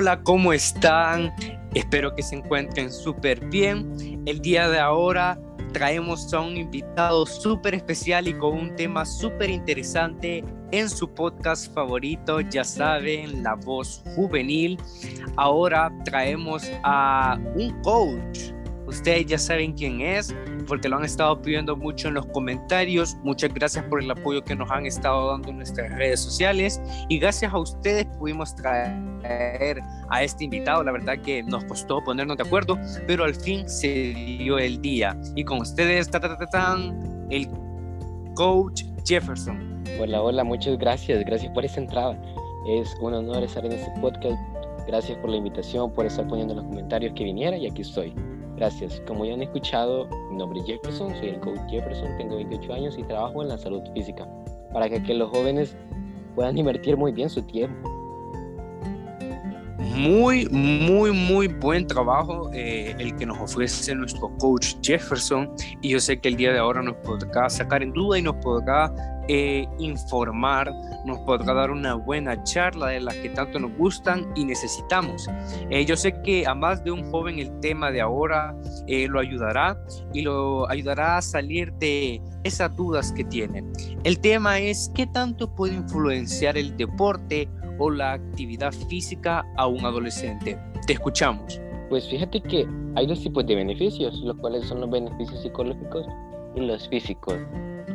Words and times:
Hola, 0.00 0.22
¿cómo 0.22 0.52
están? 0.52 1.34
Espero 1.74 2.14
que 2.14 2.22
se 2.22 2.36
encuentren 2.36 2.92
súper 2.92 3.44
bien. 3.46 4.22
El 4.26 4.40
día 4.40 4.68
de 4.68 4.78
ahora 4.78 5.36
traemos 5.72 6.32
a 6.32 6.38
un 6.38 6.56
invitado 6.56 7.26
súper 7.26 7.74
especial 7.74 8.28
y 8.28 8.34
con 8.34 8.56
un 8.56 8.76
tema 8.76 9.04
súper 9.04 9.50
interesante 9.50 10.44
en 10.70 10.88
su 10.88 11.12
podcast 11.12 11.74
favorito, 11.74 12.40
ya 12.42 12.62
saben, 12.62 13.42
La 13.42 13.56
Voz 13.56 14.04
Juvenil. 14.14 14.78
Ahora 15.34 15.92
traemos 16.04 16.70
a 16.84 17.36
un 17.56 17.72
coach. 17.82 18.52
Ustedes 18.86 19.26
ya 19.26 19.38
saben 19.38 19.72
quién 19.72 20.00
es, 20.00 20.32
porque 20.68 20.88
lo 20.88 20.98
han 20.98 21.04
estado 21.04 21.40
pidiendo 21.40 21.76
mucho 21.76 22.08
en 22.08 22.14
los 22.14 22.26
comentarios. 22.26 23.16
Muchas 23.22 23.52
gracias 23.52 23.84
por 23.86 24.02
el 24.02 24.10
apoyo 24.10 24.44
que 24.44 24.54
nos 24.54 24.70
han 24.70 24.86
estado 24.86 25.30
dando 25.30 25.48
en 25.48 25.56
nuestras 25.56 25.90
redes 25.96 26.20
sociales 26.20 26.80
y 27.08 27.18
gracias 27.18 27.52
a 27.52 27.58
ustedes 27.58 28.06
pudimos 28.18 28.54
traer 28.54 29.80
a 30.10 30.22
este 30.22 30.44
invitado. 30.44 30.84
La 30.84 30.92
verdad 30.92 31.18
que 31.22 31.42
nos 31.42 31.64
costó 31.64 32.02
ponernos 32.04 32.36
de 32.36 32.42
acuerdo, 32.44 32.78
pero 33.06 33.24
al 33.24 33.34
fin 33.34 33.68
se 33.68 33.88
dio 33.88 34.58
el 34.58 34.80
día. 34.80 35.18
Y 35.34 35.44
con 35.44 35.60
ustedes, 35.60 36.10
ta, 36.10 36.20
el 37.30 37.48
coach 38.34 38.84
Jefferson. 39.04 39.82
Hola, 39.98 40.22
hola, 40.22 40.44
muchas 40.44 40.78
gracias. 40.78 41.24
Gracias 41.24 41.52
por 41.52 41.64
esa 41.64 41.80
entrada. 41.80 42.20
Es 42.68 42.94
un 43.00 43.14
honor 43.14 43.42
estar 43.42 43.64
en 43.64 43.72
este 43.72 43.90
podcast. 44.00 44.36
Gracias 44.86 45.18
por 45.18 45.30
la 45.30 45.36
invitación, 45.36 45.92
por 45.92 46.06
estar 46.06 46.26
poniendo 46.28 46.54
en 46.54 46.60
los 46.60 46.66
comentarios 46.66 47.12
que 47.14 47.24
viniera 47.24 47.56
y 47.56 47.66
aquí 47.66 47.82
estoy. 47.82 48.14
Gracias. 48.58 49.00
Como 49.06 49.24
ya 49.24 49.34
han 49.34 49.42
escuchado, 49.42 50.08
mi 50.30 50.36
nombre 50.36 50.58
es 50.58 50.66
Jefferson, 50.66 51.14
soy 51.14 51.28
el 51.28 51.40
coach 51.40 51.60
Jefferson, 51.70 52.16
tengo 52.18 52.34
28 52.34 52.72
años 52.74 52.98
y 52.98 53.04
trabajo 53.04 53.40
en 53.42 53.48
la 53.50 53.56
salud 53.56 53.82
física 53.94 54.28
para 54.72 54.88
que, 54.88 55.14
los 55.14 55.30
jóvenes 55.30 55.76
puedan 56.34 56.58
invertir 56.58 56.96
muy 56.96 57.12
bien 57.12 57.30
su 57.30 57.40
tiempo. 57.42 57.88
Muy, 59.98 60.48
muy, 60.50 61.10
muy 61.10 61.48
buen 61.48 61.84
trabajo 61.84 62.52
eh, 62.54 62.94
el 63.00 63.16
que 63.16 63.26
nos 63.26 63.36
ofrece 63.40 63.92
nuestro 63.96 64.30
coach 64.38 64.76
Jefferson 64.80 65.50
y 65.82 65.88
yo 65.88 65.98
sé 65.98 66.20
que 66.20 66.28
el 66.28 66.36
día 66.36 66.52
de 66.52 66.60
ahora 66.60 66.82
nos 66.82 66.94
podrá 66.98 67.50
sacar 67.50 67.82
en 67.82 67.92
duda 67.92 68.16
y 68.16 68.22
nos 68.22 68.36
podrá 68.36 68.92
eh, 69.30 69.68
informar, 69.78 70.72
nos 71.04 71.18
podrá 71.18 71.52
dar 71.52 71.70
una 71.70 71.94
buena 71.94 72.42
charla 72.44 72.86
de 72.86 73.00
las 73.00 73.14
que 73.16 73.28
tanto 73.28 73.58
nos 73.58 73.76
gustan 73.76 74.26
y 74.34 74.46
necesitamos. 74.46 75.28
Eh, 75.68 75.84
yo 75.84 75.98
sé 75.98 76.14
que 76.22 76.46
a 76.46 76.54
más 76.54 76.82
de 76.82 76.92
un 76.92 77.10
joven 77.10 77.38
el 77.38 77.60
tema 77.60 77.90
de 77.90 78.00
ahora 78.00 78.56
eh, 78.86 79.06
lo 79.06 79.20
ayudará 79.20 79.78
y 80.14 80.22
lo 80.22 80.66
ayudará 80.70 81.18
a 81.18 81.22
salir 81.22 81.70
de 81.74 82.22
esas 82.42 82.74
dudas 82.74 83.12
que 83.12 83.22
tiene. 83.24 83.62
El 84.04 84.18
tema 84.18 84.60
es 84.60 84.90
qué 84.94 85.06
tanto 85.06 85.54
puede 85.54 85.74
influenciar 85.74 86.56
el 86.56 86.74
deporte 86.78 87.50
o 87.78 87.90
la 87.90 88.12
actividad 88.12 88.72
física 88.72 89.44
a 89.56 89.66
un 89.66 89.84
adolescente. 89.84 90.58
Te 90.86 90.94
escuchamos. 90.94 91.60
Pues 91.88 92.08
fíjate 92.08 92.40
que 92.42 92.66
hay 92.96 93.06
dos 93.06 93.22
tipos 93.22 93.46
de 93.46 93.54
beneficios, 93.54 94.20
los 94.20 94.36
cuales 94.36 94.66
son 94.66 94.80
los 94.80 94.90
beneficios 94.90 95.40
psicológicos 95.42 96.06
y 96.54 96.60
los 96.60 96.88
físicos. 96.88 97.36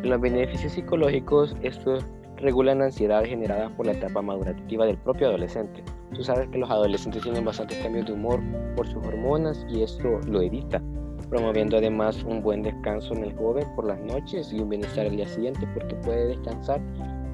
Los 0.04 0.20
beneficios 0.20 0.74
psicológicos, 0.74 1.56
estos 1.62 2.06
regulan 2.38 2.80
la 2.80 2.86
ansiedad 2.86 3.24
generada 3.24 3.70
por 3.76 3.86
la 3.86 3.94
etapa 3.94 4.22
madurativa 4.22 4.86
del 4.86 4.98
propio 4.98 5.28
adolescente. 5.28 5.84
Tú 6.14 6.24
sabes 6.24 6.50
que 6.50 6.58
los 6.58 6.70
adolescentes 6.70 7.24
tienen 7.24 7.46
bastantes 7.46 7.78
cambios 7.80 8.08
de 8.08 8.14
humor 8.14 8.42
por 8.76 8.88
sus 8.88 9.06
hormonas 9.06 9.66
y 9.70 9.82
esto 9.82 10.20
lo 10.28 10.42
evita, 10.42 10.82
promoviendo 11.30 11.78
además 11.78 12.24
un 12.24 12.42
buen 12.42 12.64
descanso 12.64 13.14
en 13.14 13.24
el 13.24 13.36
joven 13.36 13.66
por 13.76 13.86
las 13.86 14.00
noches 14.02 14.52
y 14.52 14.60
un 14.60 14.70
bienestar 14.70 15.06
al 15.06 15.16
día 15.16 15.28
siguiente 15.28 15.68
porque 15.74 15.96
puede 15.96 16.28
descansar 16.28 16.82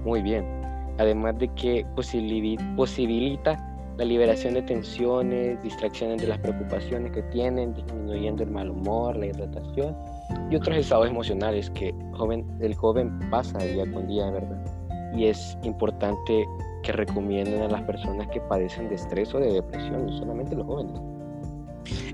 muy 0.06 0.22
bien. 0.22 0.59
Además 1.00 1.38
de 1.39 1.47
que 1.55 1.86
posibilita 1.95 3.58
la 3.97 4.05
liberación 4.05 4.53
de 4.53 4.61
tensiones, 4.61 5.61
distracciones 5.64 6.22
de 6.22 6.28
las 6.28 6.38
preocupaciones 6.39 7.12
que 7.12 7.22
tienen, 7.24 7.74
disminuyendo 7.74 8.44
el 8.44 8.51
mal 8.51 8.69
humor, 8.69 9.16
la 9.18 9.28
irritación 9.28 9.96
y 10.50 10.56
otros 10.56 10.78
estados 10.78 11.09
emocionales 11.09 11.69
que 11.72 11.94
joven, 12.13 12.46
el 12.59 12.75
joven 12.75 13.18
pasa 13.29 13.59
día 13.59 13.90
con 13.91 14.07
día, 14.07 14.29
¿verdad? 14.29 14.63
Y 15.13 15.25
es 15.25 15.57
importante 15.63 16.46
que 16.84 16.91
recomienden 16.91 17.62
a 17.62 17.68
las 17.68 17.81
personas 17.84 18.28
que 18.28 18.40
padecen 18.41 18.90
de 18.90 18.95
estrés 18.95 19.34
o 19.34 19.40
de 19.40 19.53
depresión, 19.53 20.06
no 20.06 20.18
solamente 20.18 20.56
los 20.56 20.66
jóvenes. 20.66 21.19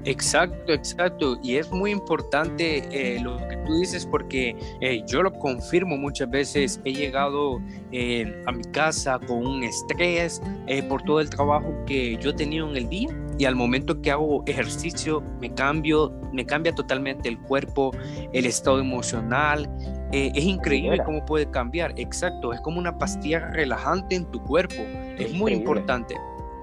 Exacto, 0.06 0.72
exacto. 0.72 1.38
Y 1.42 1.56
es 1.56 1.72
muy 1.72 1.92
importante 1.92 2.84
eh, 2.92 3.20
lo 3.20 3.38
que 3.38 3.58
tú 3.66 3.74
dices 3.80 4.06
porque 4.06 4.56
eh, 4.80 5.04
yo 5.08 5.24
lo 5.24 5.34
confirmo 5.34 5.98
muchas 5.98 6.30
veces. 6.30 6.80
He 6.86 6.94
llegado 6.94 7.60
eh, 7.92 8.44
a 8.46 8.52
mi 8.52 8.64
casa 8.66 9.20
con 9.28 9.46
un 9.46 9.64
estrés 9.64 10.42
por 10.90 11.02
todo 11.04 11.20
el 11.20 11.30
trabajo 11.30 11.74
que 11.86 12.18
yo 12.18 12.30
he 12.30 12.34
tenido 12.34 12.70
en 12.70 12.78
el 12.78 12.90
día 12.90 13.10
y 13.38 13.46
al 13.46 13.56
momento 13.56 14.02
que 14.02 14.12
hago 14.12 14.44
ejercicio 14.46 15.22
me 15.42 15.54
cambio, 15.54 16.14
me 16.32 16.46
cambia 16.46 16.74
totalmente 16.74 17.28
el 17.28 17.40
cuerpo, 17.40 17.92
el 18.32 18.46
estado 18.46 18.80
emocional. 18.80 19.70
es 20.12 20.44
increíble 20.44 21.00
cómo 21.04 21.26
puede 21.26 21.50
cambiar. 21.50 21.94
Exacto, 21.98 22.54
es 22.54 22.62
como 22.62 22.78
una 22.78 22.98
pastilla 22.98 23.40
relajante 23.52 24.16
en 24.16 24.26
tu 24.32 24.42
cuerpo. 24.44 24.84
Es, 25.18 25.34
muy 25.34 25.54
importante. 25.54 26.16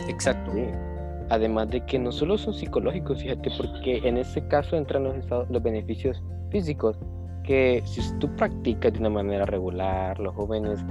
Exacto. 0.08 0.52
Además 1.32 1.70
de 1.70 1.80
que 1.86 1.98
no 1.98 2.12
solo 2.12 2.36
son 2.36 2.52
psicológicos, 2.52 3.22
fíjate, 3.22 3.50
porque 3.56 4.06
en 4.06 4.18
este 4.18 4.46
caso 4.48 4.76
entran 4.76 5.04
los, 5.04 5.48
los 5.48 5.62
beneficios 5.62 6.22
físicos, 6.50 6.98
que 7.42 7.82
si 7.86 8.02
tú 8.18 8.28
practicas 8.36 8.92
de 8.92 8.98
una 8.98 9.08
manera 9.08 9.46
regular, 9.46 10.18
los 10.20 10.34
jóvenes, 10.34 10.84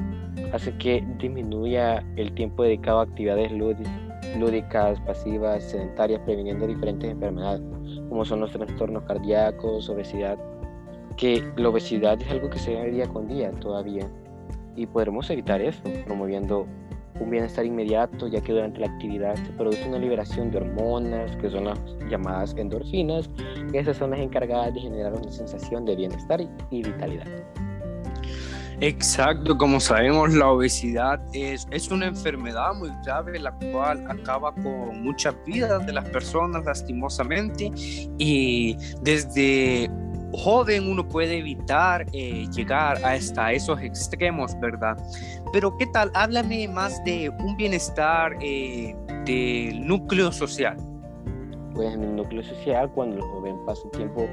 hace 0.51 0.75
que 0.79 1.05
disminuya 1.19 2.03
el 2.15 2.33
tiempo 2.33 2.63
dedicado 2.63 3.01
a 3.01 3.03
actividades 3.03 3.51
lúdicas, 3.51 4.99
pasivas, 5.01 5.63
sedentarias, 5.63 6.19
previniendo 6.25 6.65
diferentes 6.65 7.11
enfermedades, 7.11 7.61
como 8.09 8.25
son 8.25 8.39
los 8.39 8.51
trastornos 8.51 9.03
cardíacos, 9.03 9.89
obesidad, 9.89 10.39
que 11.17 11.43
la 11.55 11.69
obesidad 11.69 12.19
es 12.19 12.31
algo 12.31 12.49
que 12.49 12.57
se 12.57 12.73
ve 12.73 12.89
día 12.89 13.07
con 13.07 13.27
día 13.27 13.51
todavía, 13.51 14.09
y 14.75 14.87
podremos 14.87 15.29
evitar 15.29 15.61
eso, 15.61 15.83
promoviendo 16.07 16.65
un 17.21 17.29
bienestar 17.29 17.65
inmediato, 17.65 18.27
ya 18.27 18.41
que 18.41 18.51
durante 18.51 18.79
la 18.79 18.87
actividad 18.87 19.35
se 19.35 19.51
produce 19.53 19.87
una 19.87 19.99
liberación 19.99 20.51
de 20.51 20.57
hormonas, 20.57 21.35
que 21.37 21.49
son 21.49 21.65
las 21.65 21.79
llamadas 22.09 22.55
endorfinas, 22.57 23.29
y 23.71 23.77
esas 23.77 23.97
son 23.97 24.11
las 24.11 24.19
encargadas 24.19 24.73
de 24.73 24.81
generar 24.81 25.13
una 25.13 25.31
sensación 25.31 25.85
de 25.85 25.95
bienestar 25.95 26.41
y 26.41 26.83
vitalidad. 26.83 27.27
Exacto, 28.83 29.55
como 29.59 29.79
sabemos, 29.79 30.33
la 30.33 30.47
obesidad 30.47 31.21
es, 31.33 31.67
es 31.69 31.91
una 31.91 32.07
enfermedad 32.07 32.73
muy 32.73 32.89
grave, 33.05 33.37
la 33.37 33.51
cual 33.71 34.03
acaba 34.09 34.51
con 34.55 35.03
muchas 35.03 35.35
vidas 35.45 35.85
de 35.85 35.93
las 35.93 36.09
personas 36.09 36.65
lastimosamente 36.65 37.71
y 38.17 38.75
desde 39.03 39.87
joven 40.33 40.89
uno 40.89 41.07
puede 41.07 41.37
evitar 41.39 42.05
eh, 42.13 42.47
llegar 42.51 43.03
hasta 43.03 43.51
esos 43.51 43.79
extremos, 43.81 44.57
¿verdad? 44.59 44.97
Pero 45.51 45.75
¿qué 45.77 45.87
tal? 45.87 46.11
Háblame 46.13 46.67
más 46.67 47.03
de 47.03 47.29
un 47.29 47.55
bienestar 47.57 48.35
eh, 48.41 48.95
del 49.25 49.85
núcleo 49.85 50.31
social. 50.31 50.77
Pues 51.73 51.93
en 51.93 52.03
el 52.03 52.15
núcleo 52.15 52.43
social, 52.43 52.91
cuando 52.91 53.17
el 53.17 53.21
joven 53.21 53.55
pasa 53.65 53.81
tiempo 53.91 54.27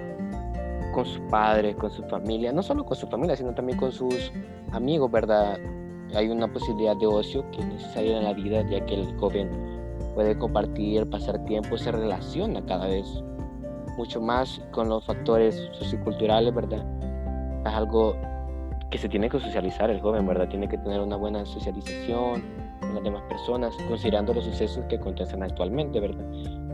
con 0.92 1.04
sus 1.04 1.20
padres, 1.30 1.76
con 1.76 1.90
su 1.90 2.02
familia, 2.04 2.52
no 2.52 2.62
solo 2.62 2.84
con 2.84 2.96
su 2.96 3.06
familia, 3.06 3.36
sino 3.36 3.54
también 3.54 3.78
con 3.78 3.92
sus 3.92 4.32
amigos, 4.72 5.10
¿verdad? 5.10 5.58
Hay 6.14 6.28
una 6.28 6.50
posibilidad 6.52 6.96
de 6.96 7.06
ocio 7.06 7.48
que 7.50 7.60
es 7.60 7.66
necesaria 7.66 8.18
en 8.18 8.24
la 8.24 8.32
vida, 8.32 8.62
ya 8.68 8.84
que 8.86 8.94
el 8.94 9.16
joven 9.18 9.50
puede 10.14 10.36
compartir, 10.36 11.08
pasar 11.08 11.44
tiempo, 11.44 11.76
se 11.78 11.92
relaciona 11.92 12.64
cada 12.66 12.86
vez 12.86 13.06
mucho 13.98 14.20
más 14.20 14.62
con 14.70 14.88
los 14.88 15.04
factores 15.04 15.68
socioculturales, 15.72 16.54
¿verdad? 16.54 16.86
Es 17.66 17.74
algo 17.74 18.16
que 18.90 18.96
se 18.96 19.08
tiene 19.08 19.28
que 19.28 19.40
socializar 19.40 19.90
el 19.90 20.00
joven, 20.00 20.26
¿verdad? 20.26 20.48
Tiene 20.48 20.68
que 20.68 20.78
tener 20.78 21.00
una 21.00 21.16
buena 21.16 21.44
socialización 21.44 22.42
con 22.80 22.94
las 22.94 23.02
demás 23.02 23.22
personas, 23.28 23.74
considerando 23.88 24.32
los 24.32 24.44
sucesos 24.44 24.84
que 24.88 24.96
acontecen 24.96 25.42
actualmente, 25.42 26.00
¿verdad? 26.00 26.24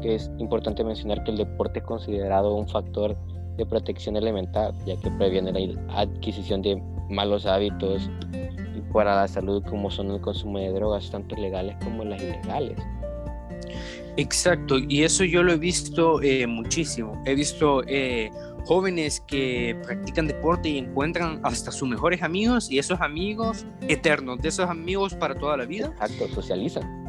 Que 0.01 0.17
es 0.17 0.31
importante 0.39 0.85
mencionar 0.85 1.25
que 1.25 1.33
el 1.33 1.39
deporte 1.39 1.81
es 1.81 1.85
considerado 1.87 2.55
un 2.55 2.69
factor 2.69 3.17
de 3.57 3.67
protección 3.67 4.17
elemental, 4.17 4.75
ya 4.85 4.95
que 4.97 5.11
previene 5.13 5.51
la 5.53 6.01
adquisición 6.01 6.61
de 6.61 6.81
malos 7.09 7.47
hábitos 7.47 8.09
para 8.93 9.17
la 9.17 9.27
salud 9.27 9.63
como 9.69 9.91
son 9.91 10.13
el 10.13 10.21
consumo 10.21 10.59
de 10.59 10.71
drogas, 10.73 11.11
tanto 11.11 11.35
legales 11.35 11.77
como 11.83 12.05
las 12.05 12.23
ilegales. 12.23 12.79
Exacto, 14.17 14.79
y 14.79 15.03
eso 15.03 15.25
yo 15.25 15.43
lo 15.43 15.53
he 15.53 15.57
visto 15.57 16.23
eh, 16.23 16.47
muchísimo. 16.47 17.21
He 17.27 17.35
visto 17.35 17.83
eh, 17.87 18.31
jóvenes 18.65 19.21
que 19.27 19.77
practican 19.85 20.29
deporte 20.29 20.69
y 20.69 20.79
encuentran 20.79 21.41
hasta 21.43 21.73
sus 21.73 21.89
mejores 21.89 22.23
amigos 22.23 22.71
y 22.71 22.79
esos 22.79 23.01
amigos 23.01 23.67
eternos, 23.89 24.41
de 24.41 24.49
esos 24.49 24.69
amigos 24.71 25.15
para 25.15 25.35
toda 25.35 25.57
la 25.57 25.65
vida. 25.65 25.87
Exacto, 26.01 26.29
socializan. 26.29 27.04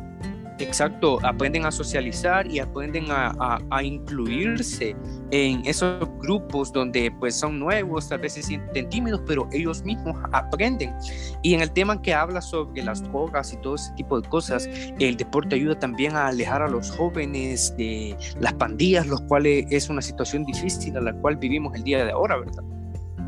Exacto, 0.59 1.19
aprenden 1.23 1.65
a 1.65 1.71
socializar 1.71 2.47
y 2.47 2.59
aprenden 2.59 3.07
a, 3.09 3.59
a, 3.69 3.83
incluirse 3.83 4.95
en 5.31 5.65
esos 5.65 6.07
grupos 6.21 6.71
donde 6.71 7.11
pues 7.19 7.35
son 7.35 7.59
nuevos, 7.59 8.07
tal 8.07 8.19
vez 8.19 8.33
se 8.33 8.41
sienten 8.41 8.87
tímidos, 8.89 9.21
pero 9.27 9.49
ellos 9.51 9.83
mismos 9.83 10.15
aprenden. 10.31 10.93
Y 11.41 11.55
en 11.55 11.61
el 11.61 11.71
tema 11.71 12.01
que 12.01 12.13
habla 12.13 12.41
sobre 12.41 12.83
las 12.83 13.03
drogas 13.03 13.51
y 13.51 13.57
todo 13.57 13.75
ese 13.75 13.91
tipo 13.95 14.21
de 14.21 14.29
cosas, 14.29 14.69
el 14.97 15.17
deporte 15.17 15.55
ayuda 15.55 15.77
también 15.77 16.15
a 16.15 16.27
alejar 16.27 16.61
a 16.61 16.69
los 16.69 16.89
jóvenes 16.91 17.75
de 17.75 18.15
las 18.39 18.53
pandillas, 18.53 19.07
los 19.07 19.19
cuales 19.23 19.65
es 19.69 19.89
una 19.89 20.01
situación 20.01 20.45
difícil 20.45 20.95
a 20.95 21.01
la 21.01 21.13
cual 21.15 21.35
vivimos 21.35 21.75
el 21.75 21.83
día 21.83 22.05
de 22.05 22.11
ahora, 22.11 22.37
¿verdad? 22.37 22.63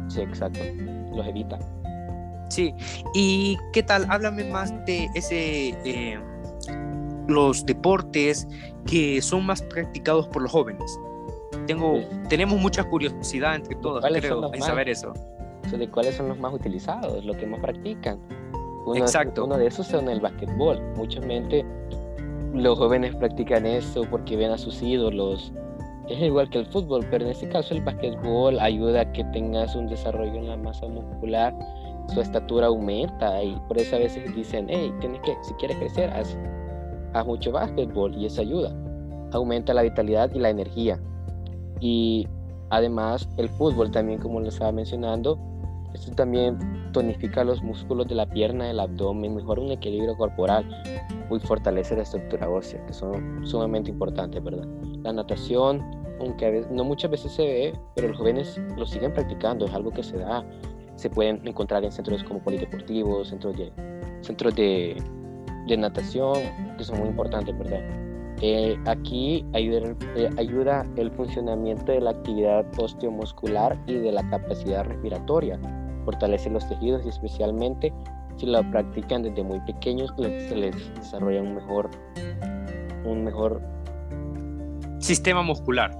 Sí, 0.07 0.21
exacto, 0.21 0.61
los 1.13 1.27
evita. 1.27 1.59
Sí, 2.49 2.73
y 3.13 3.57
qué 3.73 3.83
tal, 3.83 4.07
háblame 4.09 4.45
más 4.45 4.73
de 4.85 5.09
ese... 5.13 5.69
Eh, 5.83 6.17
los 7.27 7.65
deportes 7.65 8.47
que 8.85 9.21
son 9.21 9.45
más 9.45 9.61
practicados 9.61 10.27
por 10.27 10.41
los 10.41 10.51
jóvenes. 10.51 10.99
Tengo, 11.65 11.99
tenemos 12.29 12.59
mucha 12.59 12.83
curiosidad 12.83 13.55
entre 13.55 13.75
todos, 13.75 14.03
creo, 14.03 14.53
en 14.53 14.61
saber 14.61 14.89
eso. 14.89 15.13
De 15.71 15.89
cuáles 15.89 16.15
son 16.15 16.29
los 16.29 16.39
más 16.39 16.53
utilizados, 16.53 17.25
lo 17.25 17.33
que 17.33 17.45
más 17.45 17.59
practican. 17.59 18.19
Uno, 18.85 18.95
Exacto. 18.95 19.43
Uno 19.43 19.57
de 19.57 19.67
esos 19.67 19.85
son 19.87 20.07
el 20.07 20.21
básquetbol. 20.21 20.81
Muchamente 20.95 21.65
los 22.53 22.77
jóvenes 22.77 23.15
practican 23.15 23.65
eso 23.65 24.03
porque 24.09 24.37
ven 24.37 24.51
a 24.51 24.57
sus 24.57 24.81
ídolos. 24.81 25.51
Es 26.07 26.21
igual 26.21 26.49
que 26.49 26.59
el 26.59 26.65
fútbol, 26.67 27.05
pero 27.11 27.25
en 27.25 27.31
este 27.31 27.49
caso 27.49 27.73
el 27.73 27.81
básquetbol 27.81 28.59
ayuda 28.59 29.01
a 29.01 29.11
que 29.11 29.25
tengas 29.25 29.75
un 29.75 29.87
desarrollo 29.87 30.35
en 30.35 30.47
la 30.47 30.55
masa 30.55 30.87
muscular, 30.87 31.53
su 32.13 32.21
estatura 32.21 32.67
aumenta 32.67 33.43
y 33.43 33.59
por 33.67 33.77
eso 33.77 33.97
a 33.97 33.99
veces 33.99 34.33
dicen, 34.33 34.67
hey, 34.69 34.93
tienes 35.01 35.19
que, 35.21 35.35
si 35.41 35.53
quieres 35.55 35.77
crecer, 35.77 36.09
haz 36.11 36.37
a 37.19 37.23
mucho 37.23 37.51
básquetbol 37.51 38.15
y 38.15 38.25
eso 38.25 38.41
ayuda. 38.41 38.75
Aumenta 39.31 39.73
la 39.73 39.81
vitalidad 39.81 40.31
y 40.33 40.39
la 40.39 40.49
energía. 40.49 40.99
Y 41.79 42.27
además 42.69 43.27
el 43.37 43.49
fútbol 43.49 43.91
también, 43.91 44.19
como 44.19 44.39
lo 44.39 44.49
estaba 44.49 44.71
mencionando, 44.71 45.39
esto 45.93 46.11
también 46.11 46.57
tonifica 46.91 47.43
los 47.43 47.61
músculos 47.63 48.07
de 48.07 48.15
la 48.15 48.27
pierna, 48.27 48.65
del 48.65 48.79
abdomen, 48.79 49.35
mejora 49.35 49.61
un 49.61 49.71
equilibrio 49.71 50.15
corporal 50.17 50.65
y 51.29 51.39
fortalece 51.39 51.95
la 51.95 52.03
estructura 52.03 52.49
ósea, 52.49 52.85
que 52.85 52.93
son 52.93 53.45
sumamente 53.45 53.91
importantes, 53.91 54.43
¿verdad? 54.43 54.67
La 55.03 55.13
natación, 55.13 55.81
aunque 56.19 56.45
a 56.45 56.49
veces, 56.51 56.71
no 56.71 56.83
muchas 56.83 57.11
veces 57.11 57.31
se 57.31 57.43
ve, 57.43 57.79
pero 57.95 58.09
los 58.09 58.17
jóvenes 58.17 58.59
lo 58.75 58.85
siguen 58.85 59.13
practicando, 59.13 59.65
es 59.65 59.73
algo 59.73 59.91
que 59.91 60.03
se 60.03 60.17
da. 60.17 60.45
Se 60.95 61.09
pueden 61.09 61.47
encontrar 61.47 61.83
en 61.83 61.91
centros 61.91 62.23
como 62.23 62.41
polideportivos, 62.41 63.29
centros 63.29 63.55
de, 63.55 63.71
centros 64.21 64.55
de 64.55 65.01
de 65.67 65.77
natación, 65.77 66.37
que 66.77 66.83
son 66.83 66.99
muy 66.99 67.09
importantes, 67.09 67.57
¿verdad? 67.57 67.81
Eh, 68.41 68.77
aquí 68.85 69.43
ayuda, 69.53 69.95
eh, 70.15 70.29
ayuda 70.37 70.85
el 70.95 71.11
funcionamiento 71.11 71.91
de 71.91 72.01
la 72.01 72.11
actividad 72.11 72.65
osteomuscular 72.77 73.77
y 73.87 73.93
de 73.95 74.11
la 74.11 74.27
capacidad 74.29 74.85
respiratoria, 74.85 75.59
fortalece 76.05 76.49
los 76.49 76.67
tejidos 76.69 77.03
y 77.05 77.09
especialmente 77.09 77.91
si 78.37 78.45
lo 78.45 78.61
practican 78.69 79.23
desde 79.23 79.43
muy 79.43 79.59
pequeños 79.61 80.13
se 80.17 80.55
les 80.55 80.95
desarrolla 80.95 81.41
un 81.41 81.55
mejor, 81.55 81.89
un 83.05 83.23
mejor 83.23 83.61
sistema 84.99 85.41
muscular. 85.41 85.91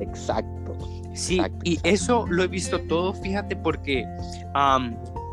Exacto. 0.00 0.72
Sí, 1.12 1.40
y 1.62 1.78
eso 1.84 2.26
lo 2.26 2.42
he 2.42 2.48
visto 2.48 2.80
todo, 2.88 3.12
fíjate, 3.12 3.54
porque 3.54 4.04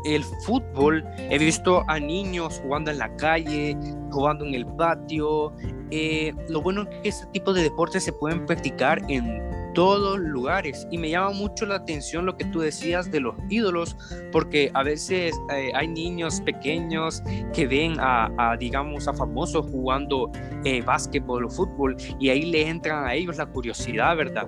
el 0.04 0.24
fútbol, 0.44 1.04
he 1.18 1.38
visto 1.38 1.84
a 1.88 1.98
niños 1.98 2.60
jugando 2.62 2.90
en 2.90 2.98
la 2.98 3.14
calle, 3.16 3.76
jugando 4.10 4.44
en 4.44 4.54
el 4.54 4.66
patio. 4.66 5.52
Eh, 5.90 6.32
lo 6.48 6.62
bueno 6.62 6.82
es 6.82 6.88
que 6.88 7.08
este 7.08 7.26
tipo 7.32 7.52
de 7.52 7.62
deportes 7.62 8.04
se 8.04 8.12
pueden 8.12 8.46
practicar 8.46 9.02
en 9.08 9.52
todos 9.74 10.18
lugares. 10.18 10.86
Y 10.90 10.98
me 10.98 11.10
llama 11.10 11.30
mucho 11.30 11.66
la 11.66 11.76
atención 11.76 12.26
lo 12.26 12.36
que 12.36 12.44
tú 12.46 12.60
decías 12.60 13.10
de 13.10 13.20
los 13.20 13.34
ídolos 13.48 13.96
porque 14.30 14.70
a 14.74 14.82
veces 14.82 15.34
eh, 15.52 15.72
hay 15.74 15.88
niños 15.88 16.40
pequeños 16.40 17.22
que 17.54 17.66
ven 17.66 17.96
a, 17.98 18.56
digamos 18.58 19.08
a 19.08 19.14
famosos 19.14 19.66
jugando 19.70 20.30
eh, 20.64 20.82
básquetbol 20.82 21.46
o 21.46 21.50
fútbol 21.50 21.96
y 22.18 22.28
ahí 22.28 22.42
le 22.42 22.68
entran 22.68 23.06
a 23.06 23.14
ellos 23.14 23.36
la 23.36 23.46
curiosidad 23.46 24.16
verdad 24.16 24.46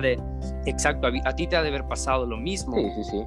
de, 0.00 0.18
exacto 0.66 1.06
a, 1.06 1.32
ti 1.34 1.46
te 1.46 1.56
ha 1.56 1.62
de 1.62 1.68
haber 1.68 1.86
pasado 1.86 2.26
lo 2.26 2.36
mismo. 2.36 2.76
Sí 2.76 2.90
sí 2.96 3.04
sí 3.04 3.24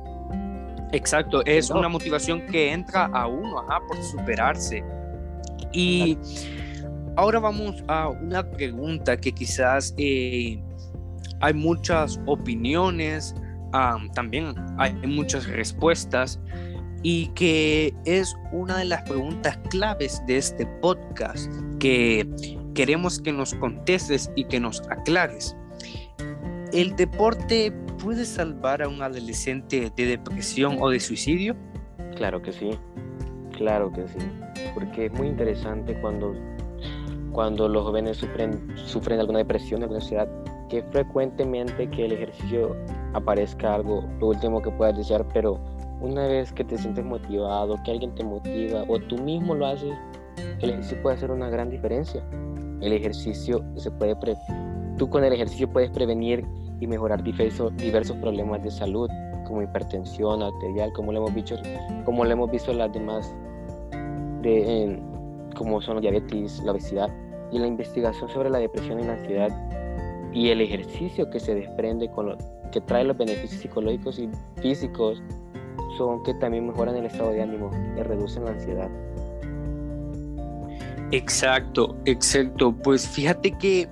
Exacto, 0.91 1.43
es 1.45 1.69
una 1.69 1.89
motivación 1.89 2.45
que 2.47 2.71
entra 2.71 3.05
a 3.05 3.27
uno 3.27 3.65
por 3.87 4.01
superarse. 4.03 4.83
Y 5.73 6.17
ahora 7.17 7.39
vamos 7.39 7.83
a 7.87 8.09
una 8.09 8.49
pregunta 8.49 9.17
que 9.17 9.31
quizás 9.31 9.93
eh, 9.97 10.61
hay 11.41 11.53
muchas 11.53 12.19
opiniones, 12.25 13.35
también 14.13 14.55
hay 14.77 14.93
muchas 15.05 15.47
respuestas 15.47 16.39
y 17.03 17.27
que 17.35 17.93
es 18.05 18.35
una 18.51 18.77
de 18.77 18.85
las 18.85 19.03
preguntas 19.03 19.59
claves 19.69 20.21
de 20.27 20.37
este 20.37 20.65
podcast 20.81 21.51
que 21.79 22.27
queremos 22.73 23.19
que 23.19 23.31
nos 23.31 23.53
contestes 23.55 24.31
y 24.35 24.45
que 24.45 24.59
nos 24.59 24.81
aclares. 24.89 25.55
¿El 26.71 26.95
deporte 26.95 27.73
puede 28.05 28.23
salvar 28.23 28.83
a 28.83 28.87
un 28.87 29.01
adolescente 29.01 29.91
de 29.95 30.05
depresión 30.05 30.77
o 30.79 30.91
de 30.91 30.99
suicidio? 30.99 31.55
Claro 32.15 32.39
que 32.39 32.53
sí, 32.53 32.69
claro 33.57 33.91
que 33.91 34.07
sí, 34.07 34.19
porque 34.75 35.07
es 35.07 35.13
muy 35.13 35.27
interesante 35.27 35.99
cuando, 36.01 36.35
cuando 37.31 37.67
los 37.67 37.83
jóvenes 37.83 38.17
sufren, 38.17 38.71
sufren 38.75 39.19
alguna 39.19 39.39
depresión, 39.39 39.81
alguna 39.81 40.01
ansiedad, 40.01 40.29
que 40.69 40.83
frecuentemente 40.91 41.89
que 41.89 42.05
el 42.05 42.11
ejercicio 42.11 42.75
aparezca 43.15 43.73
algo, 43.73 44.07
lo 44.19 44.27
último 44.27 44.61
que 44.61 44.69
puedas 44.69 44.95
desear, 44.95 45.27
pero 45.33 45.59
una 45.99 46.27
vez 46.27 46.53
que 46.53 46.63
te 46.63 46.77
sientes 46.77 47.03
motivado, 47.03 47.75
que 47.83 47.89
alguien 47.89 48.13
te 48.13 48.23
motiva 48.23 48.83
o 48.87 48.99
tú 48.99 49.17
mismo 49.17 49.55
lo 49.55 49.65
haces, 49.65 49.95
el 50.61 50.69
ejercicio 50.69 51.01
puede 51.01 51.15
hacer 51.15 51.31
una 51.31 51.49
gran 51.49 51.71
diferencia. 51.71 52.23
El 52.81 52.93
ejercicio 52.93 53.65
se 53.77 53.89
puede 53.89 54.15
tú 54.99 55.09
con 55.09 55.23
el 55.23 55.33
ejercicio 55.33 55.67
puedes 55.67 55.89
prevenir 55.89 56.45
y 56.85 56.87
mejorar 56.87 57.23
diversos, 57.23 57.75
diversos 57.77 58.15
problemas 58.17 58.63
de 58.63 58.71
salud 58.71 59.09
como 59.45 59.61
hipertensión 59.61 60.41
arterial, 60.41 60.91
como 60.93 61.11
lo 61.11 61.19
hemos 61.19 61.33
visto, 61.33 61.55
como 62.05 62.23
lo 62.23 62.31
hemos 62.31 62.49
visto 62.51 62.71
en 62.71 62.77
las 62.77 62.93
demás, 62.93 63.35
de, 64.41 64.99
como 65.55 65.81
son 65.81 65.95
la 65.95 66.01
diabetes, 66.01 66.61
la 66.63 66.71
obesidad 66.71 67.09
y 67.51 67.59
la 67.59 67.67
investigación 67.67 68.29
sobre 68.29 68.49
la 68.49 68.59
depresión 68.59 68.99
y 68.99 69.03
la 69.03 69.13
ansiedad 69.13 69.49
y 70.33 70.49
el 70.49 70.61
ejercicio 70.61 71.29
que 71.29 71.39
se 71.39 71.55
desprende 71.55 72.09
con 72.09 72.27
lo, 72.27 72.37
que 72.71 72.81
trae 72.81 73.03
los 73.03 73.17
beneficios 73.17 73.61
psicológicos 73.61 74.19
y 74.19 74.29
físicos 74.61 75.21
son 75.97 76.23
que 76.23 76.33
también 76.35 76.67
mejoran 76.67 76.95
el 76.95 77.05
estado 77.05 77.31
de 77.31 77.41
ánimo 77.41 77.71
y 77.97 78.01
reducen 78.01 78.45
la 78.45 78.51
ansiedad. 78.51 78.89
Exacto, 81.11 81.95
exacto. 82.05 82.75
Pues 82.75 83.07
fíjate 83.07 83.51
que 83.53 83.87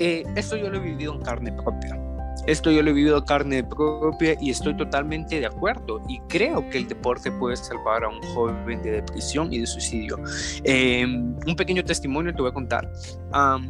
eh, 0.00 0.24
esto 0.34 0.56
yo 0.56 0.68
lo 0.70 0.78
he 0.78 0.80
vivido 0.80 1.14
en 1.14 1.20
carne 1.20 1.52
propia. 1.52 2.01
Esto 2.46 2.72
yo 2.72 2.82
lo 2.82 2.90
he 2.90 2.92
vivido 2.92 3.24
carne 3.24 3.62
propia 3.62 4.36
y 4.40 4.50
estoy 4.50 4.76
totalmente 4.76 5.38
de 5.38 5.46
acuerdo. 5.46 6.02
Y 6.08 6.18
creo 6.28 6.68
que 6.70 6.78
el 6.78 6.88
deporte 6.88 7.30
puede 7.30 7.56
salvar 7.56 8.02
a 8.02 8.08
un 8.08 8.20
joven 8.34 8.82
de 8.82 8.92
depresión 8.92 9.52
y 9.52 9.60
de 9.60 9.66
suicidio. 9.66 10.18
Em, 10.64 11.36
un 11.46 11.56
pequeño 11.56 11.84
testimonio 11.84 12.34
te 12.34 12.42
voy 12.42 12.50
a 12.50 12.54
contar. 12.54 12.90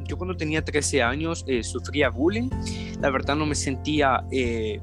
yo 0.04 0.16
cuando 0.16 0.36
tenía 0.36 0.64
13 0.64 1.02
años 1.02 1.44
eh, 1.46 1.62
sufría 1.62 2.08
bullying. 2.08 2.48
La 3.00 3.10
verdad 3.10 3.36
no 3.36 3.44
me 3.44 3.54
sentía 3.54 4.24
eh, 4.30 4.80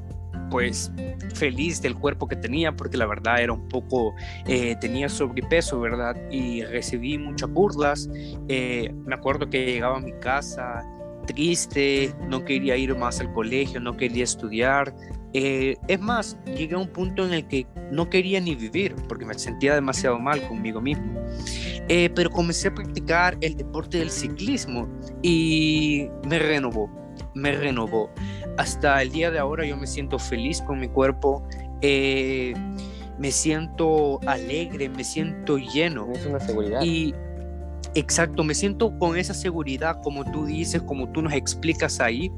pues 0.51 0.91
feliz 1.34 1.81
del 1.81 1.96
cuerpo 1.96 2.27
que 2.27 2.36
tenía 2.36 2.72
porque 2.75 2.98
la 2.98 3.05
verdad 3.05 3.41
era 3.41 3.53
un 3.53 3.67
poco 3.67 4.15
tenía 4.81 5.08
sobrepeso 5.08 5.79
verdad 5.79 6.15
y 6.31 6.63
recibí 6.63 7.19
muchas 7.19 7.51
burlas 7.51 8.10
me 8.48 9.13
acuerdo 9.13 9.48
que 9.48 9.63
llegaba 9.63 9.98
a 9.98 10.01
mi 10.01 10.13
casa 10.13 10.84
triste, 11.33 12.13
no 12.27 12.43
quería 12.43 12.75
ir 12.75 12.95
más 12.95 13.19
al 13.19 13.31
colegio, 13.33 13.79
no 13.79 13.95
quería 13.95 14.24
estudiar. 14.24 14.95
Eh, 15.33 15.77
es 15.88 16.00
más, 16.00 16.38
llegué 16.45 16.74
a 16.74 16.79
un 16.79 16.88
punto 16.88 17.24
en 17.24 17.33
el 17.33 17.48
que 17.48 17.67
no 17.91 18.09
quería 18.09 18.41
ni 18.41 18.55
vivir 18.55 18.95
porque 19.07 19.25
me 19.25 19.36
sentía 19.36 19.75
demasiado 19.75 20.17
mal 20.17 20.41
conmigo 20.48 20.81
mismo. 20.81 21.21
Eh, 21.88 22.09
pero 22.15 22.31
comencé 22.31 22.69
a 22.69 22.74
practicar 22.74 23.38
el 23.41 23.55
deporte 23.55 24.00
del 24.00 24.09
ciclismo 24.09 24.88
y 25.21 26.07
me 26.27 26.39
renovó, 26.39 26.89
me 27.36 27.51
renovó. 27.51 28.09
Hasta 28.57 29.01
el 29.01 29.12
día 29.12 29.29
de 29.29 29.38
ahora 29.38 29.65
yo 29.65 29.77
me 29.77 29.86
siento 29.86 30.17
feliz 30.17 30.62
con 30.63 30.79
mi 30.79 30.88
cuerpo. 30.88 31.48
Eh, 31.81 32.53
me 33.19 33.31
siento 33.31 34.19
alegre, 34.25 34.89
me 34.89 35.03
siento 35.03 35.57
lleno. 35.57 36.12
Es 36.13 36.25
una 36.25 36.39
seguridad. 36.39 36.81
Y 36.81 37.13
Exacto, 37.95 38.43
me 38.43 38.53
siento 38.53 38.98
con 39.00 39.17
esa 39.17 39.33
seguridad, 39.33 40.00
como 40.03 40.24
tú 40.24 40.45
dices, 40.45 40.81
como 40.83 41.09
tú 41.09 41.21
nos 41.24 41.33
explicas 41.33 42.00
ahí. 42.00 42.31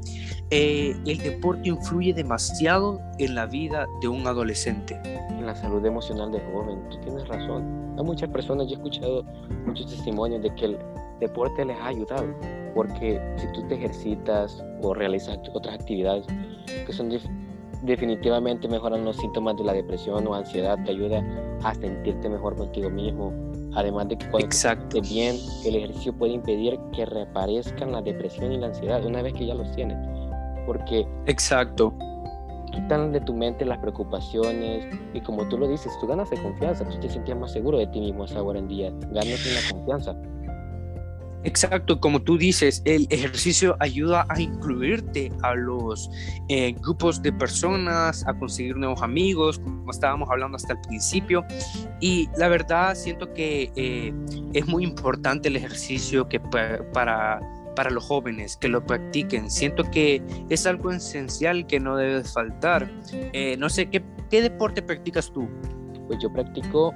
Eh, 0.50 0.96
el 1.06 1.18
deporte 1.18 1.68
influye 1.68 2.14
demasiado 2.14 3.00
en 3.18 3.34
la 3.34 3.46
vida 3.46 3.86
de 4.00 4.08
un 4.08 4.26
adolescente. 4.26 4.98
En 5.04 5.44
la 5.44 5.54
salud 5.54 5.84
emocional 5.84 6.32
del 6.32 6.42
joven, 6.52 6.80
tú 6.90 6.98
tienes 7.00 7.28
razón. 7.28 7.94
Hay 7.98 8.04
muchas 8.04 8.30
personas, 8.30 8.66
yo 8.68 8.72
he 8.72 8.76
escuchado 8.76 9.24
muchos 9.66 9.86
testimonios 9.86 10.42
de 10.42 10.54
que 10.54 10.64
el 10.64 10.78
deporte 11.20 11.64
les 11.64 11.78
ha 11.78 11.88
ayudado, 11.88 12.26
porque 12.74 13.20
si 13.36 13.46
tú 13.52 13.66
te 13.68 13.74
ejercitas 13.74 14.64
o 14.82 14.94
realizas 14.94 15.38
otras 15.52 15.74
actividades 15.74 16.26
que 16.86 16.92
son 16.92 17.10
definitivamente 17.82 18.68
mejoran 18.68 19.04
los 19.04 19.16
síntomas 19.16 19.56
de 19.56 19.64
la 19.64 19.74
depresión 19.74 20.26
o 20.26 20.34
ansiedad, 20.34 20.78
te 20.84 20.92
ayuda 20.92 21.22
a 21.62 21.74
sentirte 21.74 22.28
mejor 22.28 22.56
contigo 22.56 22.88
mismo, 22.88 23.32
Además 23.74 24.08
de 24.08 24.18
que 24.18 24.28
cuando 24.28 24.46
Exacto. 24.46 25.00
bien, 25.00 25.36
el 25.64 25.76
ejercicio 25.76 26.12
puede 26.12 26.32
impedir 26.32 26.78
que 26.94 27.06
reaparezcan 27.06 27.92
la 27.92 28.02
depresión 28.02 28.52
y 28.52 28.58
la 28.58 28.66
ansiedad 28.66 29.04
una 29.04 29.22
vez 29.22 29.32
que 29.34 29.46
ya 29.46 29.54
los 29.54 29.70
tienes. 29.74 29.96
Porque 30.66 31.06
Exacto. 31.26 31.94
quitan 32.70 33.12
de 33.12 33.20
tu 33.20 33.34
mente 33.34 33.64
las 33.64 33.78
preocupaciones 33.78 34.86
y 35.14 35.20
como 35.20 35.48
tú 35.48 35.58
lo 35.58 35.68
dices, 35.68 35.92
tú 36.00 36.06
ganas 36.06 36.30
de 36.30 36.40
confianza, 36.42 36.84
tú 36.88 36.98
te 37.00 37.08
sientes 37.08 37.36
más 37.36 37.52
seguro 37.52 37.78
de 37.78 37.86
ti 37.86 38.00
mismo 38.00 38.24
esa 38.24 38.42
hora 38.42 38.58
en 38.58 38.68
día, 38.68 38.90
ganas 39.10 39.46
en 39.46 39.54
la 39.54 39.60
confianza. 39.70 40.16
Exacto, 41.44 42.00
como 42.00 42.22
tú 42.22 42.38
dices, 42.38 42.82
el 42.84 43.06
ejercicio 43.10 43.76
ayuda 43.80 44.26
a 44.28 44.40
incluirte 44.40 45.32
a 45.42 45.54
los 45.54 46.08
eh, 46.48 46.72
grupos 46.80 47.20
de 47.20 47.32
personas, 47.32 48.26
a 48.26 48.34
conseguir 48.34 48.76
nuevos 48.76 49.02
amigos, 49.02 49.58
como 49.58 49.90
estábamos 49.90 50.30
hablando 50.30 50.56
hasta 50.56 50.74
el 50.74 50.80
principio. 50.82 51.44
Y 52.00 52.28
la 52.36 52.48
verdad, 52.48 52.94
siento 52.94 53.32
que 53.34 53.72
eh, 53.74 54.12
es 54.52 54.66
muy 54.66 54.84
importante 54.84 55.48
el 55.48 55.56
ejercicio 55.56 56.28
que 56.28 56.38
para, 56.38 57.40
para 57.74 57.90
los 57.90 58.04
jóvenes 58.04 58.56
que 58.56 58.68
lo 58.68 58.84
practiquen. 58.84 59.50
Siento 59.50 59.84
que 59.90 60.22
es 60.48 60.66
algo 60.66 60.92
esencial 60.92 61.66
que 61.66 61.80
no 61.80 61.96
debe 61.96 62.22
faltar. 62.22 62.88
Eh, 63.12 63.56
no 63.58 63.68
sé, 63.68 63.86
¿qué, 63.86 64.02
¿qué 64.30 64.42
deporte 64.42 64.82
practicas 64.82 65.32
tú? 65.32 65.48
Pues 66.06 66.18
yo 66.22 66.32
practico 66.32 66.94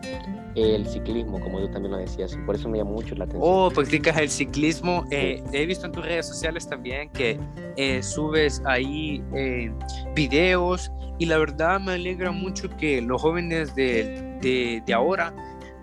el 0.57 0.87
ciclismo, 0.87 1.39
como 1.39 1.61
tú 1.61 1.69
también 1.69 1.93
lo 1.93 1.99
decías, 1.99 2.37
por 2.47 2.55
eso 2.55 2.69
me 2.69 2.79
llama 2.79 2.93
mucho 2.93 3.15
la 3.15 3.25
atención. 3.25 3.43
Oh, 3.45 3.71
practicas 3.71 4.17
el 4.17 4.31
ciclismo. 4.31 5.05
Eh, 5.11 5.43
he 5.53 5.67
visto 5.67 5.87
en 5.87 5.93
tus 5.93 6.05
redes 6.05 6.27
sociales 6.27 6.67
también 6.67 7.11
que 7.11 7.39
eh, 7.77 8.03
subes 8.03 8.63
ahí 8.65 9.23
eh, 9.35 9.71
videos 10.15 10.91
y 11.19 11.27
la 11.27 11.39
verdad 11.39 11.79
me 11.79 11.93
alegra 11.93 12.31
mucho 12.31 12.69
que 12.79 13.03
los 13.03 13.21
jóvenes 13.21 13.75
de, 13.75 14.39
de, 14.41 14.83
de 14.85 14.95
ahora 14.95 15.35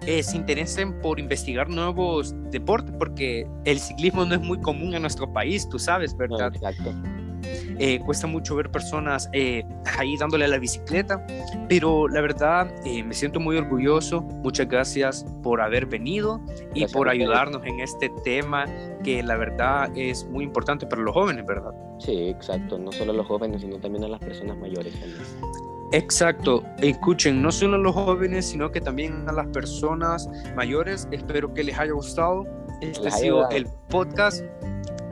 se 0.06 0.36
interesen 0.36 1.00
por 1.00 1.18
investigar 1.18 1.70
nuevos 1.70 2.36
deportes 2.51 2.94
porque 3.00 3.48
el 3.63 3.80
ciclismo 3.80 4.25
no 4.25 4.36
es 4.36 4.42
muy 4.42 4.60
común 4.60 4.94
en 4.94 5.01
nuestro 5.03 5.32
país, 5.32 5.70
tú 5.70 5.80
sabes, 5.80 6.18
¿verdad? 6.18 6.39
No, 6.39 6.48
exacto. 6.48 6.94
Eh, 7.80 8.00
cuesta 8.00 8.27
mucho 8.27 8.56
ver 8.56 8.70
personas 8.70 9.30
eh, 9.34 9.63
ahí 9.98 10.18
dándole 10.18 10.46
a 10.46 10.48
la 10.48 10.58
bicicleta, 10.58 11.25
pero 11.68 12.08
la 12.08 12.22
verdad 12.22 12.74
eh, 12.86 13.03
me 13.03 13.13
siento 13.13 13.39
muy 13.39 13.58
orgulloso. 13.58 14.22
Muchas 14.22 14.68
gracias 14.68 15.25
por 15.42 15.62
haber 15.62 15.86
venido 15.86 16.42
y 16.74 16.82
Gracias 16.82 16.92
por 16.92 17.10
ayudarnos 17.10 17.65
en 17.65 17.80
este 17.80 18.10
tema 18.24 18.65
que 19.03 19.24
la 19.24 19.38
verdad 19.38 19.92
es 19.96 20.25
muy 20.30 20.44
importante 20.44 20.86
para 20.86 21.01
los 21.01 21.13
jóvenes, 21.13 21.46
¿verdad? 21.46 21.72
Sí, 22.00 22.30
exacto. 22.30 22.77
No 22.77 22.92
solo 22.92 23.12
a 23.12 23.15
los 23.15 23.27
jóvenes, 23.27 23.62
sino 23.62 23.77
también 23.77 24.03
a 24.03 24.08
las 24.08 24.20
personas 24.20 24.58
mayores. 24.58 24.94
también. 25.00 25.22
Exacto, 25.94 26.63
escuchen, 26.80 27.39
no 27.44 27.51
solo 27.51 27.75
a 27.75 27.77
los 27.77 27.94
jóvenes, 27.94 28.48
sino 28.48 28.72
que 28.72 28.82
también 28.82 29.30
a 29.30 29.32
las 29.32 29.46
personas 29.48 30.27
mayores. 30.56 31.08
Espero 31.12 31.53
que 31.53 31.63
les 31.63 31.77
haya 31.77 31.94
gustado. 31.94 32.48
Este 32.82 33.08
ha 33.08 33.12
sido 33.12 33.48
el 33.51 33.68
podcast. 33.89 34.44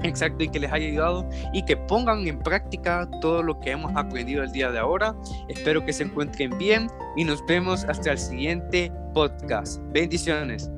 Exacto, 0.04 0.44
y 0.44 0.50
que 0.50 0.60
les 0.60 0.72
haya 0.72 0.88
ayudado 0.88 1.30
y 1.54 1.64
que 1.64 1.78
pongan 1.78 2.28
en 2.28 2.40
práctica 2.40 3.08
todo 3.22 3.44
lo 3.44 3.60
que 3.60 3.72
hemos 3.72 3.92
aprendido 3.96 4.44
el 4.44 4.52
día 4.52 4.72
de 4.72 4.80
ahora. 4.80 5.16
Espero 5.48 5.86
que 5.86 5.94
se 5.94 6.04
encuentren 6.04 6.58
bien 6.58 6.88
y 7.16 7.24
nos 7.24 7.46
vemos 7.46 7.84
hasta 7.86 8.12
el 8.12 8.18
siguiente 8.18 8.92
podcast. 9.14 9.82
Bendiciones. 9.92 10.70